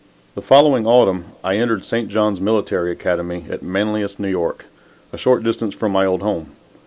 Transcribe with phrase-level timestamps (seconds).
[0.33, 2.09] The following autumn I entered St.
[2.09, 4.35] John's Military Academy at Manlius, N.
[4.35, 4.51] Y.,
[5.13, 6.55] a short distance from my old home.